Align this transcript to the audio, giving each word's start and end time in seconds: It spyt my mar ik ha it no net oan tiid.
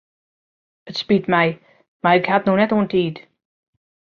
It 0.87 0.95
spyt 1.01 1.25
my 1.35 1.45
mar 2.03 2.15
ik 2.19 2.27
ha 2.29 2.35
it 2.39 2.45
no 2.47 2.53
net 2.57 2.73
oan 2.75 2.87
tiid. 2.91 3.15